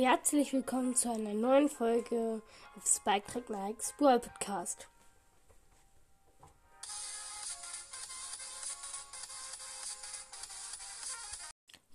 [0.00, 2.40] Herzlich willkommen zu einer neuen Folge
[2.76, 4.86] auf Spike Track Nikes Brawl Podcast.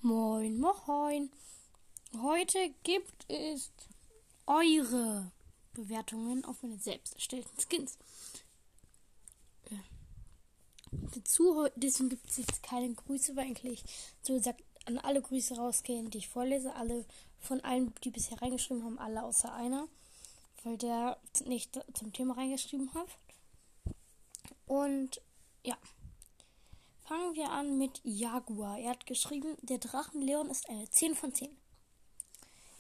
[0.02, 1.32] Moin, moin.
[2.22, 3.72] Heute gibt es
[4.48, 5.32] eure
[5.72, 7.98] Bewertungen auf meine selbst erstellten Skins.
[10.92, 13.82] Dazu, deswegen gibt es jetzt keine Grüße, weil eigentlich
[14.22, 16.76] so gesagt an alle Grüße rausgehen, die ich vorlese.
[16.76, 17.06] Alle
[17.40, 19.88] von allen, die bisher reingeschrieben haben, alle außer einer,
[20.64, 23.08] weil der nicht zum Thema reingeschrieben hat.
[24.66, 25.22] Und
[25.64, 25.78] ja,
[27.06, 28.80] fangen wir an mit Jaguar.
[28.80, 31.50] Er hat geschrieben, der Drachenleon ist eine 10 von 10.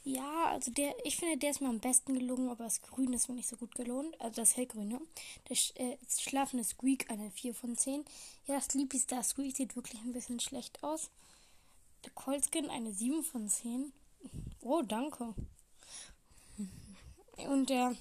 [0.05, 3.29] Ja, also der, ich finde, der ist mir am besten gelungen, aber das Grün ist
[3.29, 4.19] mir nicht so gut gelohnt.
[4.19, 4.99] Also das Hellgrüne.
[5.47, 8.03] Der äh, schlafende Squeak eine 4 von 10.
[8.45, 11.09] Ja, das Sleepy Star Squeak sieht wirklich ein bisschen schlecht aus.
[12.03, 13.93] Der Colskin eine 7 von 10.
[14.61, 15.33] Oh, danke.
[17.37, 17.95] Und der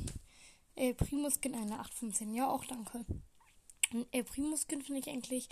[0.75, 2.35] El Primo Skin eine 8 von 10.
[2.35, 3.05] Ja, auch danke.
[3.93, 5.49] Und El Primo Skin finde ich eigentlich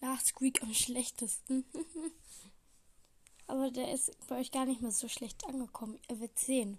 [0.00, 1.64] nach Squeak am schlechtesten.
[3.46, 5.98] Aber der ist bei euch gar nicht mehr so schlecht angekommen.
[6.08, 6.78] Er wird sehen.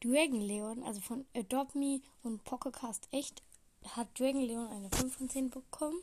[0.00, 3.42] Dragon Leon, also von Adopt Me und Pocketcast echt,
[3.84, 6.00] hat Dragon Leon eine 5 von 10 bekommen.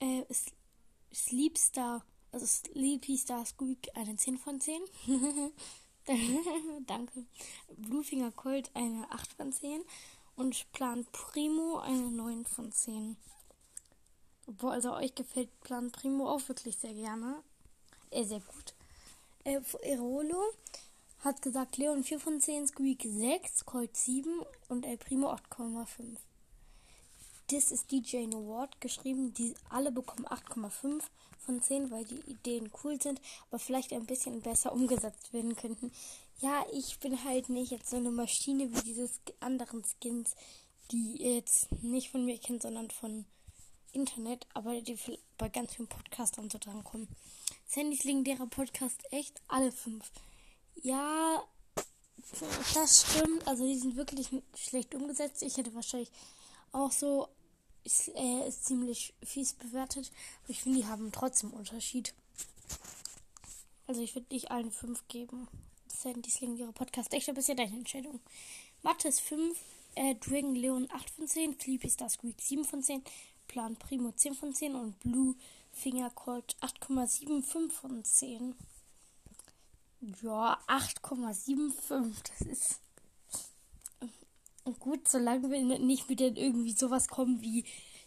[0.00, 0.24] Äh,
[1.14, 2.04] Sleepstar
[2.36, 4.82] also Sleepy Star Squeak eine 10 von 10.
[6.86, 7.24] Danke.
[7.78, 9.82] Bluefinger Colt eine 8 von 10.
[10.36, 13.16] Und Plan Primo eine 9 von 10.
[14.46, 17.42] Obwohl, also euch gefällt Plan Primo auch wirklich sehr gerne.
[18.10, 18.74] Äh, sehr gut.
[19.44, 20.42] Äh, Erolo
[21.20, 26.18] hat gesagt Leon 4 von 10, Squeak 6, Colt 7 und El Primo 8,5.
[27.48, 29.32] Das ist DJ Award geschrieben.
[29.34, 31.02] Die alle bekommen 8,5
[31.38, 35.92] von 10, weil die Ideen cool sind, aber vielleicht ein bisschen besser umgesetzt werden könnten.
[36.40, 39.08] Ja, ich bin halt nicht jetzt so eine Maschine wie diese
[39.40, 40.34] anderen Skins,
[40.90, 43.24] die jetzt nicht von mir kennt, sondern von
[43.92, 44.98] Internet, aber die
[45.38, 47.08] bei ganz vielen Podcastern so drankommen.
[47.66, 50.10] Sandys legendärer Podcast echt alle fünf.
[50.82, 51.42] Ja,
[52.74, 53.46] das stimmt.
[53.46, 55.42] Also die sind wirklich schlecht umgesetzt.
[55.42, 56.10] Ich hätte wahrscheinlich
[56.76, 57.28] auch so
[57.84, 60.10] ist, äh, ist ziemlich fies bewertet.
[60.42, 62.14] Aber ich finde, die haben trotzdem Unterschied.
[63.86, 65.48] Also ich würde nicht allen 5 geben.
[65.88, 67.12] Sandys ihre Podcast.
[67.14, 68.20] Echt, aber ist ja deine Entscheidung.
[68.82, 69.58] Mattes 5,
[69.94, 73.02] äh, Dragon Leon 8 von 10, Sleepy Star Squeak 7 von 10,
[73.48, 75.34] Plan Primo 10 von 10 und Blue
[75.72, 78.54] Finger Colt 8,75 von 10.
[80.22, 82.80] Ja, 8,75, das ist
[84.74, 87.64] gut, solange wir nicht wieder irgendwie sowas kommen wie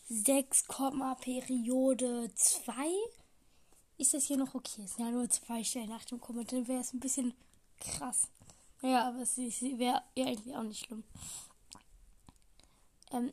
[0.09, 0.65] 6,
[1.21, 2.73] Periode 2,
[3.97, 4.81] ist das hier noch okay.
[4.83, 7.33] Es sind ja nur zwei Stellen nach dem Komma, dann wäre es ein bisschen
[7.79, 8.27] krass.
[8.81, 11.03] Ja, aber es wäre ja eigentlich auch nicht schlimm.
[13.11, 13.31] Ähm,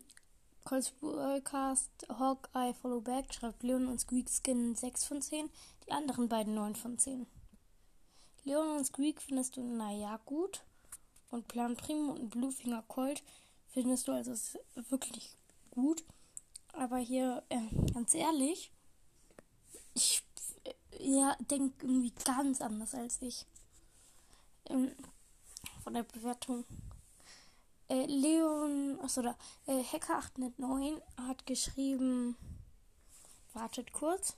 [0.65, 5.51] Colsburgcast, Hawkeye, Follow Back schreibt Leon und Squeak Skin 6 von 10,
[5.87, 7.27] die anderen beiden 9 von 10.
[8.45, 10.63] Leon und Squeak findest du, naja, gut
[11.31, 13.23] und Plan Primo und Bluefinger Colt
[13.69, 14.33] findest du also
[14.89, 15.37] wirklich
[15.71, 16.05] gut.
[16.73, 18.71] Aber hier, äh, ganz ehrlich,
[19.95, 20.23] ich
[20.65, 23.47] äh, ja, denke irgendwie ganz anders als ich.
[24.67, 24.93] Ähm,
[25.83, 26.65] von der Bewertung.
[27.89, 32.37] Äh, Leon, achso, da, äh, Hacker809 hat geschrieben,
[33.53, 34.35] wartet kurz.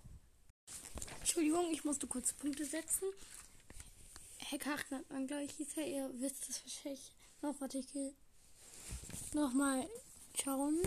[1.20, 3.06] Entschuldigung, ich musste kurz Punkte setzen.
[4.50, 5.86] Heckachten hat man, glaube ich, hieß er.
[5.86, 7.60] Ihr wisst es wahrscheinlich noch.
[7.60, 7.86] Warte, ich
[9.34, 9.88] nochmal
[10.42, 10.78] schauen.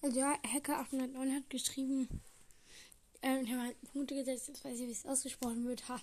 [0.00, 2.08] Also ja, Hacker 809 hat geschrieben,
[3.22, 5.88] äh, und haben halt Punkte gesetzt, jetzt weiß ich, wie es ausgesprochen wird.
[5.88, 6.00] Ha.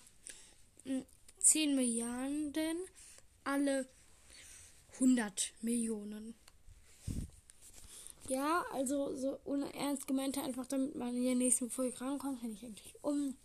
[1.40, 2.78] 10 hm, Milliarden,
[3.44, 3.88] alle
[4.94, 6.34] 100 Millionen.
[8.28, 12.53] Ja, also so ohne ernst gemeint einfach, damit man in der nächsten Folge rankommt, wenn
[12.53, 13.35] ich eigentlich um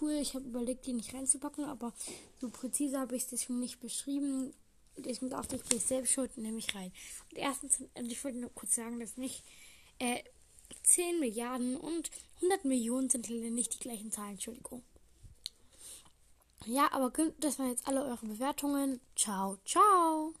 [0.00, 0.12] cool.
[0.12, 1.92] Ich habe überlegt, die nicht reinzupacken, aber
[2.40, 4.52] so präzise habe ich es deswegen nicht beschrieben.
[4.96, 6.92] Dachte ich, bin ich selbst schuld und nehme ich rein.
[7.30, 9.44] Und erstens, ich wollte nur kurz sagen, dass nicht
[9.98, 10.22] äh,
[10.82, 14.32] 10 Milliarden und 100 Millionen sind nicht die gleichen Zahlen.
[14.32, 14.82] Entschuldigung.
[16.66, 19.00] Ja, aber das waren jetzt alle eure Bewertungen.
[19.14, 20.34] Ciao, ciao.